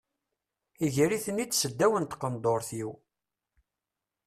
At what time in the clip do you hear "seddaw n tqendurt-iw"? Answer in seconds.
1.55-2.91